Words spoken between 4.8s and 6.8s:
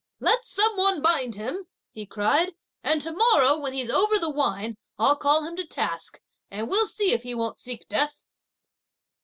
I'll call him to task, and